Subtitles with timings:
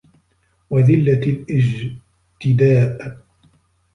[0.69, 3.19] وَذِلَّةِ الِاجْتِدَاءِ